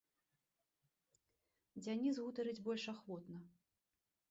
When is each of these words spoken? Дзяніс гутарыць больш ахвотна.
Дзяніс 1.83 2.15
гутарыць 2.25 2.59
больш 2.71 2.83
ахвотна. 2.95 3.37